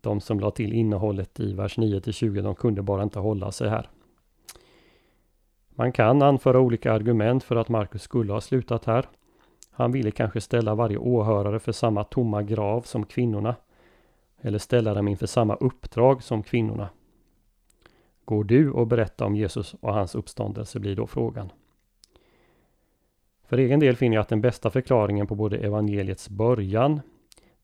De 0.01 0.21
som 0.21 0.41
la 0.41 0.51
till 0.51 0.73
innehållet 0.73 1.41
i 1.41 1.53
vers 1.53 1.79
9 1.79 2.01
till 2.01 2.13
20, 2.13 2.43
de 2.43 2.55
kunde 2.55 2.83
bara 2.83 3.03
inte 3.03 3.19
hålla 3.19 3.53
sig 3.53 3.69
här. 3.69 3.91
Man 5.79 5.93
kan 5.93 6.23
anföra 6.23 6.61
olika 6.61 6.93
argument 6.93 7.45
för 7.45 7.57
att 7.57 7.69
Markus 7.69 8.03
skulle 8.03 8.33
ha 8.33 8.41
slutat 8.41 8.85
här. 8.85 9.09
Han 9.71 9.93
ville 9.93 10.11
kanske 10.11 10.41
ställa 10.41 10.75
varje 10.75 10.97
åhörare 10.97 11.59
för 11.59 11.73
samma 11.73 12.05
tomma 12.05 12.43
grav 12.43 12.83
som 12.83 13.05
kvinnorna. 13.05 13.55
Eller 14.41 14.59
ställa 14.59 14.95
dem 14.95 15.09
inför 15.09 15.27
samma 15.27 15.55
uppdrag 15.55 16.23
som 16.23 16.43
kvinnorna. 16.43 16.89
Går 18.25 18.45
du 18.45 18.71
och 18.71 18.87
berätta 18.87 19.25
om 19.25 19.37
Jesus 19.37 19.75
och 19.81 19.95
hans 19.95 20.15
uppståndelse 20.15 20.81
blir 20.81 20.97
då 20.97 21.07
frågan. 21.07 21.53
För 23.47 23.59
egen 23.59 23.81
del 23.81 23.97
finner 23.97 24.17
jag 24.17 24.23
att 24.23 24.29
den 24.29 24.41
bästa 24.41 24.71
förklaringen 24.71 25.27
på 25.27 25.35
både 25.35 25.59
evangeliets 25.59 26.29
början, 26.29 27.01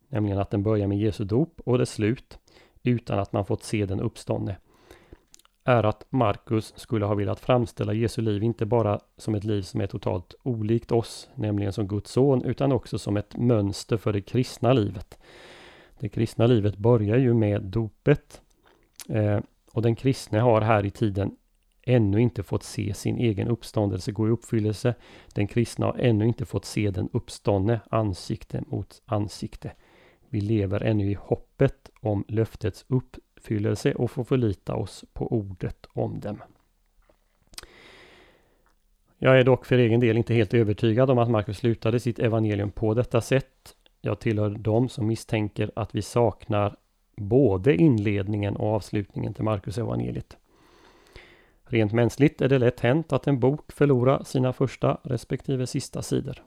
nämligen 0.09 0.39
att 0.39 0.51
den 0.51 0.63
börjar 0.63 0.87
med 0.87 0.99
Jesu 0.99 1.25
dop 1.25 1.61
och 1.65 1.79
dess 1.79 1.91
slut, 1.91 2.39
utan 2.83 3.19
att 3.19 3.33
man 3.33 3.45
fått 3.45 3.63
se 3.63 3.87
den 3.87 4.01
uppståndne, 4.01 4.57
är 5.65 5.85
att 5.85 6.07
Markus 6.11 6.73
skulle 6.77 7.05
ha 7.05 7.15
velat 7.15 7.41
framställa 7.41 7.93
Jesu 7.93 8.23
liv 8.23 8.43
inte 8.43 8.67
bara 8.67 9.01
som 9.17 9.35
ett 9.35 9.45
liv 9.45 9.63
som 9.63 9.81
är 9.81 9.87
totalt 9.87 10.35
olikt 10.43 10.93
oss, 10.93 11.31
nämligen 11.35 11.73
som 11.73 11.89
Guds 11.89 12.11
son, 12.11 12.45
utan 12.45 12.73
också 12.73 12.99
som 12.99 13.17
ett 13.17 13.37
mönster 13.37 13.97
för 13.97 14.13
det 14.13 14.21
kristna 14.21 14.73
livet. 14.73 15.19
Det 15.99 16.09
kristna 16.09 16.47
livet 16.47 16.77
börjar 16.77 17.17
ju 17.17 17.35
med 17.35 17.63
dopet. 17.63 18.41
Eh, 19.09 19.41
och 19.73 19.83
den 19.83 19.97
kristne 19.97 20.39
har 20.39 20.61
här 20.61 20.87
i 20.87 20.91
tiden 20.91 21.37
ännu 21.83 22.21
inte 22.21 22.43
fått 22.43 22.63
se 22.63 22.95
sin 22.95 23.19
egen 23.19 23.49
uppståndelse 23.49 24.13
gå 24.13 24.29
i 24.29 24.31
uppfyllelse. 24.31 24.95
Den 25.35 25.47
kristna 25.47 25.87
har 25.87 25.99
ännu 25.99 26.27
inte 26.27 26.45
fått 26.45 26.65
se 26.65 26.91
den 26.91 27.09
uppståndne 27.13 27.81
ansikte 27.91 28.63
mot 28.67 29.03
ansikte. 29.07 29.73
Vi 30.29 30.41
lever 30.41 30.83
ännu 30.83 31.11
i 31.11 31.15
hoppet 31.15 31.91
om 32.01 32.25
löftets 32.29 32.85
uppfyllelse 33.45 33.95
och 33.95 34.11
får 34.11 34.25
förlita 34.25 34.75
oss 34.75 35.05
på 35.13 35.33
ordet 35.33 35.87
om 35.93 36.21
dem. 36.21 36.43
Jag 39.19 39.41
är 39.41 39.45
dock 39.45 39.67
för 39.67 39.79
egen 39.79 40.01
del 40.01 40.17
inte 40.17 40.35
helt 40.35 40.55
övertygad 40.55 41.11
om 41.11 41.19
att 41.19 41.31
Markus 41.31 41.59
slutade 41.59 42.01
sitt 42.01 42.19
evangelium 42.19 42.71
på 42.71 42.95
detta 42.95 43.21
sätt. 43.21 43.77
Jag 44.01 44.21
tillhör 44.21 44.51
dem 44.51 44.89
som 44.89 45.07
misstänker 45.07 45.71
att 45.77 45.95
vi 45.95 46.03
saknar 46.03 46.77
både 47.17 47.75
inledningen 47.75 48.57
och 48.57 48.75
avslutningen 48.75 49.35
till 49.35 49.45
Markus 49.45 49.79
evangeliet. 49.79 50.37
Rent 51.65 51.93
mänskligt 51.93 52.41
är 52.41 52.49
det 52.49 52.59
lätt 52.59 52.81
hänt 52.81 53.13
att 53.13 53.27
en 53.27 53.41
bok 53.41 53.73
förlorar 53.73 54.25
sina 54.25 54.53
första 54.53 54.99
respektive 55.03 55.67
sista 55.67 56.03
sidor. 56.03 56.43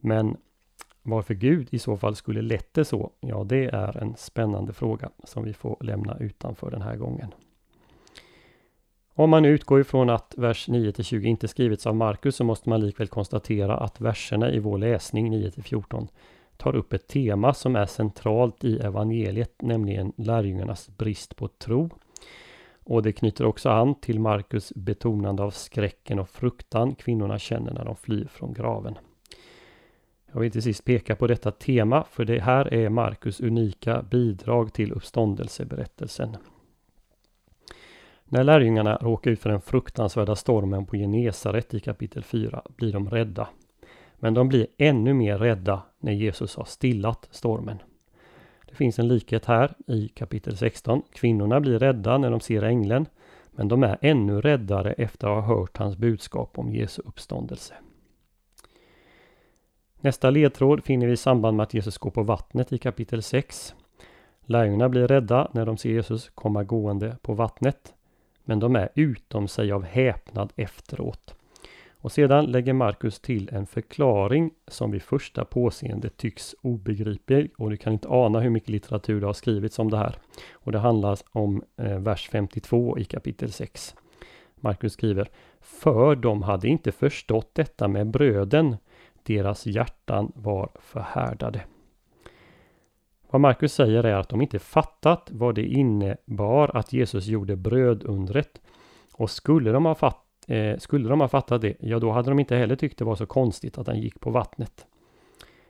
Men 0.00 0.36
varför 1.02 1.34
Gud 1.34 1.68
i 1.70 1.78
så 1.78 1.96
fall 1.96 2.16
skulle 2.16 2.42
lett 2.42 2.74
det 2.74 2.84
så, 2.84 3.10
ja 3.20 3.44
det 3.44 3.64
är 3.64 3.96
en 3.96 4.16
spännande 4.16 4.72
fråga 4.72 5.10
som 5.24 5.44
vi 5.44 5.52
får 5.52 5.76
lämna 5.80 6.16
utanför 6.20 6.70
den 6.70 6.82
här 6.82 6.96
gången. 6.96 7.34
Om 9.14 9.30
man 9.30 9.44
utgår 9.44 9.80
ifrån 9.80 10.10
att 10.10 10.34
vers 10.36 10.68
9-20 10.68 11.24
inte 11.24 11.48
skrivits 11.48 11.86
av 11.86 11.96
Markus 11.96 12.36
så 12.36 12.44
måste 12.44 12.68
man 12.68 12.80
likväl 12.80 13.08
konstatera 13.08 13.76
att 13.76 14.00
verserna 14.00 14.50
i 14.50 14.58
vår 14.58 14.78
läsning 14.78 15.34
9-14 15.34 16.08
tar 16.56 16.76
upp 16.76 16.92
ett 16.92 17.08
tema 17.08 17.54
som 17.54 17.76
är 17.76 17.86
centralt 17.86 18.64
i 18.64 18.78
evangeliet, 18.78 19.62
nämligen 19.62 20.12
lärjungarnas 20.16 20.88
brist 20.88 21.36
på 21.36 21.48
tro. 21.48 21.90
Och 22.84 23.02
det 23.02 23.12
knyter 23.12 23.44
också 23.44 23.70
an 23.70 23.94
till 23.94 24.20
Markus 24.20 24.72
betonande 24.76 25.42
av 25.42 25.50
skräcken 25.50 26.18
och 26.18 26.28
fruktan 26.28 26.94
kvinnorna 26.94 27.38
känner 27.38 27.72
när 27.72 27.84
de 27.84 27.96
flyr 27.96 28.28
från 28.32 28.52
graven. 28.52 28.98
Jag 30.32 30.40
vill 30.40 30.50
till 30.50 30.62
sist 30.62 30.84
peka 30.84 31.16
på 31.16 31.26
detta 31.26 31.50
tema, 31.50 32.04
för 32.10 32.24
det 32.24 32.40
här 32.40 32.74
är 32.74 32.88
Markus 32.88 33.40
unika 33.40 34.02
bidrag 34.02 34.72
till 34.72 34.92
uppståndelseberättelsen. 34.92 36.36
När 38.24 38.44
lärjungarna 38.44 38.96
råkar 38.96 39.30
ut 39.30 39.40
för 39.40 39.50
den 39.50 39.60
fruktansvärda 39.60 40.36
stormen 40.36 40.86
på 40.86 40.96
Genesaret 40.96 41.74
i 41.74 41.80
kapitel 41.80 42.22
4 42.22 42.62
blir 42.76 42.92
de 42.92 43.10
rädda. 43.10 43.48
Men 44.16 44.34
de 44.34 44.48
blir 44.48 44.66
ännu 44.78 45.14
mer 45.14 45.38
rädda 45.38 45.82
när 45.98 46.12
Jesus 46.12 46.56
har 46.56 46.64
stillat 46.64 47.28
stormen. 47.30 47.78
Det 48.68 48.74
finns 48.74 48.98
en 48.98 49.08
likhet 49.08 49.44
här 49.44 49.74
i 49.86 50.08
kapitel 50.08 50.56
16. 50.56 51.02
Kvinnorna 51.12 51.60
blir 51.60 51.78
rädda 51.78 52.18
när 52.18 52.30
de 52.30 52.40
ser 52.40 52.62
ängeln, 52.62 53.06
men 53.50 53.68
de 53.68 53.82
är 53.82 53.98
ännu 54.00 54.40
räddare 54.40 54.92
efter 54.92 55.26
att 55.26 55.44
ha 55.44 55.56
hört 55.56 55.76
hans 55.76 55.96
budskap 55.96 56.58
om 56.58 56.72
Jesu 56.72 57.02
uppståndelse. 57.04 57.74
Nästa 60.04 60.30
ledtråd 60.30 60.84
finner 60.84 61.06
vi 61.06 61.12
i 61.12 61.16
samband 61.16 61.56
med 61.56 61.64
att 61.64 61.74
Jesus 61.74 61.98
går 61.98 62.10
på 62.10 62.22
vattnet 62.22 62.72
i 62.72 62.78
kapitel 62.78 63.22
6. 63.22 63.74
Lärjungarna 64.46 64.88
blir 64.88 65.08
rädda 65.08 65.48
när 65.52 65.66
de 65.66 65.76
ser 65.76 65.90
Jesus 65.90 66.30
komma 66.34 66.64
gående 66.64 67.16
på 67.22 67.34
vattnet, 67.34 67.94
men 68.44 68.60
de 68.60 68.76
är 68.76 68.88
utom 68.94 69.48
sig 69.48 69.72
av 69.72 69.82
häpnad 69.84 70.52
efteråt. 70.56 71.34
Och 71.90 72.12
sedan 72.12 72.44
lägger 72.44 72.72
Markus 72.72 73.20
till 73.20 73.48
en 73.52 73.66
förklaring 73.66 74.50
som 74.68 74.90
vid 74.90 75.02
första 75.02 75.44
påseende 75.44 76.08
tycks 76.08 76.54
obegriplig 76.62 77.50
och 77.56 77.70
du 77.70 77.76
kan 77.76 77.92
inte 77.92 78.08
ana 78.08 78.40
hur 78.40 78.50
mycket 78.50 78.68
litteratur 78.68 79.20
det 79.20 79.26
har 79.26 79.32
skrivits 79.32 79.78
om 79.78 79.90
det 79.90 79.98
här. 79.98 80.16
Och 80.52 80.72
det 80.72 80.78
handlar 80.78 81.18
om 81.32 81.62
eh, 81.76 81.98
vers 81.98 82.28
52 82.32 82.98
i 82.98 83.04
kapitel 83.04 83.52
6. 83.52 83.94
Markus 84.56 84.92
skriver 84.92 85.28
För 85.60 86.16
de 86.16 86.42
hade 86.42 86.68
inte 86.68 86.92
förstått 86.92 87.50
detta 87.52 87.88
med 87.88 88.06
bröden, 88.06 88.76
deras 89.22 89.66
hjärtan 89.66 90.32
var 90.34 90.70
förhärdade. 90.74 91.62
Vad 93.30 93.40
Markus 93.40 93.74
säger 93.74 94.04
är 94.04 94.14
att 94.14 94.28
de 94.28 94.40
inte 94.40 94.58
fattat 94.58 95.28
vad 95.30 95.54
det 95.54 95.66
innebar 95.66 96.76
att 96.76 96.92
Jesus 96.92 97.26
gjorde 97.26 97.56
brödundret. 97.56 98.60
Och 99.12 99.30
skulle 99.30 99.72
de 99.72 99.84
ha 99.84 99.94
fatt, 99.94 100.24
eh, 100.48 100.78
skulle 100.78 101.08
de 101.08 101.20
ha 101.20 101.28
fattat 101.28 101.62
det, 101.62 101.76
ja 101.80 101.98
då 101.98 102.10
hade 102.10 102.30
de 102.30 102.38
inte 102.38 102.56
heller 102.56 102.76
tyckt 102.76 102.98
det 102.98 103.04
var 103.04 103.14
så 103.14 103.26
konstigt 103.26 103.78
att 103.78 103.86
han 103.86 104.00
gick 104.00 104.20
på 104.20 104.30
vattnet. 104.30 104.86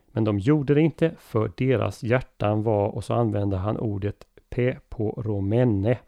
Men 0.06 0.24
de 0.24 0.38
gjorde 0.38 0.74
det 0.74 0.80
inte 0.80 1.14
för 1.18 1.52
deras 1.56 2.02
hjärtan 2.02 2.62
var, 2.62 2.88
och 2.88 3.04
så 3.04 3.14
använder 3.14 3.58
han 3.58 3.78
ordet 3.78 4.26
pe 4.50 4.78
på 4.88 5.10
romene. 5.10 5.98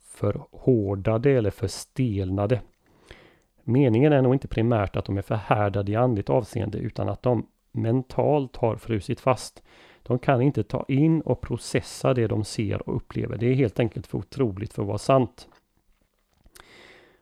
Förhårdade 0.00 1.30
eller 1.30 1.50
förstelnade. 1.50 2.60
Meningen 3.64 4.12
är 4.12 4.22
nog 4.22 4.34
inte 4.34 4.48
primärt 4.48 4.96
att 4.96 5.04
de 5.04 5.18
är 5.18 5.22
förhärdade 5.22 5.92
i 5.92 5.96
andligt 5.96 6.30
avseende 6.30 6.78
utan 6.78 7.08
att 7.08 7.22
de 7.22 7.46
mentalt 7.72 8.56
har 8.56 8.76
frusit 8.76 9.20
fast. 9.20 9.62
De 10.02 10.18
kan 10.18 10.42
inte 10.42 10.62
ta 10.62 10.84
in 10.88 11.20
och 11.20 11.40
processa 11.40 12.14
det 12.14 12.26
de 12.26 12.44
ser 12.44 12.88
och 12.88 12.96
upplever. 12.96 13.36
Det 13.36 13.46
är 13.46 13.54
helt 13.54 13.80
enkelt 13.80 14.06
för 14.06 14.18
otroligt 14.18 14.72
för 14.72 14.82
att 14.82 14.88
vara 14.88 14.98
sant. 14.98 15.48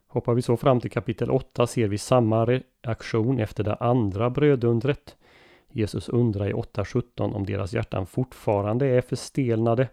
Hoppar 0.06 0.34
vi 0.34 0.42
så 0.42 0.56
fram 0.56 0.80
till 0.80 0.90
kapitel 0.90 1.30
8 1.30 1.66
ser 1.66 1.88
vi 1.88 1.98
samma 1.98 2.44
reaktion 2.44 3.38
efter 3.38 3.64
det 3.64 3.74
andra 3.74 4.30
brödundret. 4.30 5.16
Jesus 5.68 6.08
undrar 6.08 6.48
i 6.48 6.52
8.17 6.52 7.34
om 7.34 7.46
deras 7.46 7.72
hjärtan 7.72 8.06
fortfarande 8.06 8.86
är 8.86 9.00
förstelnade. 9.00 9.88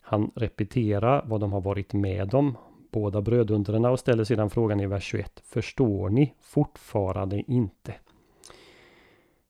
Han 0.00 0.30
repeterar 0.34 1.24
vad 1.26 1.40
de 1.40 1.52
har 1.52 1.60
varit 1.60 1.92
med 1.92 2.34
om, 2.34 2.56
båda 2.96 3.20
brödundrarna 3.20 3.90
och 3.90 3.98
ställer 3.98 4.24
sedan 4.24 4.50
frågan 4.50 4.80
i 4.80 4.86
vers 4.86 5.04
21. 5.04 5.42
Förstår 5.44 6.08
ni 6.08 6.34
fortfarande 6.40 7.42
inte? 7.50 7.94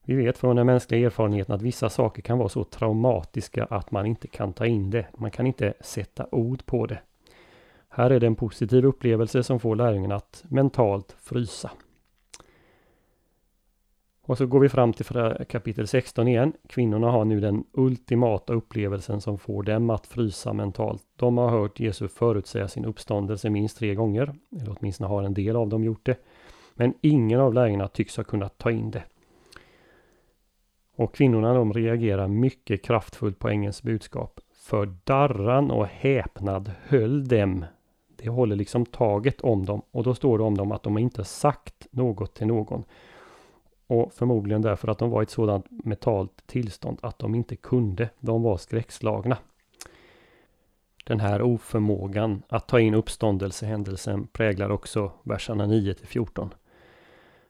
Vi 0.03 0.15
vet 0.15 0.37
från 0.37 0.55
den 0.55 0.65
mänskliga 0.65 1.05
erfarenheten 1.05 1.55
att 1.55 1.61
vissa 1.61 1.89
saker 1.89 2.21
kan 2.21 2.37
vara 2.37 2.49
så 2.49 2.63
traumatiska 2.63 3.65
att 3.65 3.91
man 3.91 4.05
inte 4.05 4.27
kan 4.27 4.53
ta 4.53 4.65
in 4.65 4.89
det. 4.89 5.07
Man 5.17 5.31
kan 5.31 5.47
inte 5.47 5.73
sätta 5.79 6.27
ord 6.31 6.65
på 6.65 6.85
det. 6.85 6.99
Här 7.89 8.09
är 8.09 8.19
det 8.19 8.27
en 8.27 8.35
positiv 8.35 8.85
upplevelse 8.85 9.43
som 9.43 9.59
får 9.59 9.75
lärjungen 9.75 10.11
att 10.11 10.43
mentalt 10.49 11.15
frysa. 11.19 11.71
Och 14.27 14.37
så 14.37 14.45
går 14.45 14.59
vi 14.59 14.69
fram 14.69 14.93
till 14.93 15.05
kapitel 15.49 15.87
16 15.87 16.27
igen. 16.27 16.53
Kvinnorna 16.69 17.11
har 17.11 17.25
nu 17.25 17.39
den 17.39 17.63
ultimata 17.71 18.53
upplevelsen 18.53 19.21
som 19.21 19.37
får 19.37 19.63
dem 19.63 19.89
att 19.89 20.07
frysa 20.07 20.53
mentalt. 20.53 21.03
De 21.15 21.37
har 21.37 21.49
hört 21.49 21.79
Jesus 21.79 22.13
förutsäga 22.13 22.67
sin 22.67 22.85
uppståndelse 22.85 23.49
minst 23.49 23.77
tre 23.77 23.95
gånger. 23.95 24.35
Eller 24.61 24.75
åtminstone 24.79 25.07
har 25.07 25.23
en 25.23 25.33
del 25.33 25.55
av 25.55 25.69
dem 25.69 25.83
gjort 25.83 26.05
det. 26.05 26.17
Men 26.73 26.93
ingen 27.01 27.39
av 27.39 27.53
lärjungarna 27.53 27.87
tycks 27.87 28.17
ha 28.17 28.23
kunnat 28.23 28.57
ta 28.57 28.71
in 28.71 28.91
det. 28.91 29.03
Och 30.95 31.15
kvinnorna 31.15 31.53
de 31.53 31.73
reagerar 31.73 32.27
mycket 32.27 32.83
kraftfullt 32.83 33.39
på 33.39 33.49
ängelns 33.49 33.83
budskap. 33.83 34.39
För 34.55 34.93
darran 35.03 35.71
och 35.71 35.87
häpnad 35.87 36.71
höll 36.83 37.27
dem. 37.27 37.65
Det 38.15 38.29
håller 38.29 38.55
liksom 38.55 38.85
taget 38.85 39.41
om 39.41 39.65
dem. 39.65 39.81
Och 39.91 40.03
då 40.03 40.15
står 40.15 40.37
det 40.37 40.43
om 40.43 40.57
dem 40.57 40.71
att 40.71 40.83
de 40.83 40.97
inte 40.97 41.23
sagt 41.23 41.87
något 41.91 42.35
till 42.35 42.47
någon. 42.47 42.83
Och 43.87 44.13
förmodligen 44.13 44.61
därför 44.61 44.87
att 44.87 44.97
de 44.97 45.09
var 45.09 45.21
i 45.21 45.23
ett 45.23 45.29
sådant 45.29 45.65
mentalt 45.69 46.47
tillstånd 46.47 46.99
att 47.01 47.19
de 47.19 47.35
inte 47.35 47.55
kunde. 47.55 48.09
De 48.19 48.43
var 48.43 48.57
skräckslagna. 48.57 49.37
Den 51.05 51.19
här 51.19 51.41
oförmågan 51.41 52.43
att 52.49 52.67
ta 52.67 52.79
in 52.79 52.93
uppståndelsehändelsen 52.93 54.27
präglar 54.27 54.69
också 54.69 55.11
verserna 55.23 55.65
9 55.65 55.95
14. 56.03 56.53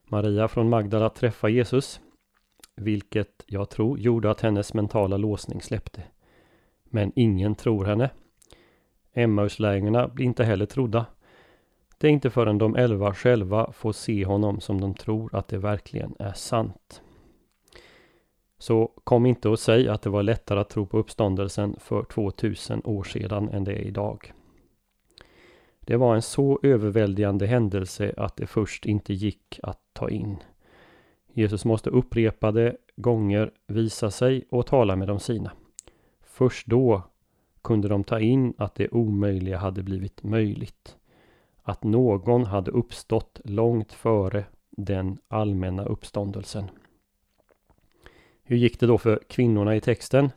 Maria 0.04 0.48
från 0.48 0.70
Magdala 0.70 1.10
träffar 1.10 1.48
Jesus 1.48 2.02
vilket 2.76 3.44
jag 3.48 3.70
tror 3.70 4.00
gjorde 4.00 4.32
att 4.32 4.42
hennes 4.42 4.74
mentala 4.74 5.18
låsning 5.18 5.62
släppte. 5.62 6.04
Men 6.84 7.12
ingen 7.16 7.56
tror 7.56 7.86
henne. 7.86 8.10
Emmauslärjungarna 9.14 10.08
blir 10.08 10.26
inte 10.26 10.44
heller 10.44 10.66
trodda. 10.66 11.06
Det 11.98 12.08
är 12.08 12.12
inte 12.12 12.30
förrän 12.30 12.58
de 12.58 12.76
elva 12.76 13.14
själva 13.14 13.72
får 13.72 13.92
se 13.92 14.26
honom 14.26 14.60
som 14.60 14.82
de 14.82 14.94
tror 14.94 15.36
att 15.36 15.48
det 15.48 15.58
verkligen 15.58 16.16
är 16.20 16.34
sant. 16.34 17.02
Så 18.60 18.92
kom 19.04 19.26
inte 19.26 19.50
och 19.50 19.60
säg 19.60 19.90
att 19.90 20.02
det 20.02 20.10
var 20.10 20.24
lättare 20.24 20.60
att 20.60 20.70
tro 20.70 20.86
på 20.86 20.98
uppståndelsen 20.98 21.76
för 21.80 22.04
2000 22.04 22.82
år 22.84 23.04
sedan 23.04 23.50
än 23.50 23.64
det 23.64 23.74
är 23.74 23.82
idag. 23.82 24.34
Det 25.80 25.98
var 25.98 26.16
en 26.16 26.22
så 26.22 26.60
överväldigande 26.64 27.46
händelse 27.46 28.14
att 28.18 28.36
det 28.38 28.48
först 28.48 28.86
inte 28.86 29.14
gick 29.14 29.60
att 29.64 29.80
ta 29.94 30.10
in. 30.10 30.38
Jesus 31.34 31.66
måste 31.66 31.90
upprepade 31.90 32.78
gånger 32.96 33.52
visa 33.68 34.12
sig 34.12 34.46
och 34.50 34.66
tala 34.66 34.96
med 34.96 35.08
de 35.08 35.20
sina. 35.20 35.52
Först 36.22 36.68
då 36.68 37.02
kunde 37.62 37.88
de 37.88 38.04
ta 38.04 38.20
in 38.20 38.54
att 38.58 38.76
det 38.76 38.90
omöjliga 38.90 39.58
hade 39.58 39.84
blivit 39.84 40.24
möjligt. 40.24 40.97
Att 41.68 41.84
någon 41.84 42.46
hade 42.46 42.72
uppstått 42.72 43.42
långt 43.44 43.94
före 43.94 44.46
den 44.70 45.18
allmänna 45.28 45.86
uppståndelsen. 45.86 46.70
Hur 48.44 48.58
gick 48.58 48.80
det 48.80 48.88
då 48.88 48.98
för 48.98 49.22
kvinnorna 49.30 49.76
i 49.76 49.82
texten? 49.82 50.30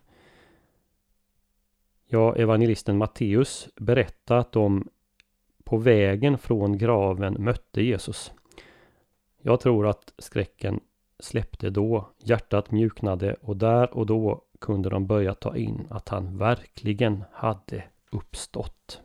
Ja, 2.07 2.37
evangelisten 2.37 2.99
Matteus 2.99 3.69
berättar 3.77 4.37
att 4.37 4.53
de 4.53 4.89
på 5.65 5.77
vägen 5.77 6.39
från 6.39 6.79
graven 6.79 7.37
mötte 7.39 7.83
Jesus. 7.83 8.33
Jag 9.43 9.61
tror 9.61 9.87
att 9.87 10.13
skräcken 10.19 10.81
släppte 11.19 11.71
då, 11.71 12.11
hjärtat 12.19 12.71
mjuknade 12.71 13.35
och 13.35 13.57
där 13.57 13.95
och 13.95 14.07
då 14.07 14.45
kunde 14.61 14.91
de 14.91 15.07
börja 15.07 15.35
ta 15.35 15.57
in 15.57 15.87
att 15.91 16.09
han 16.09 16.39
verkligen 16.39 17.25
hade 17.33 17.85
uppstått. 18.11 19.01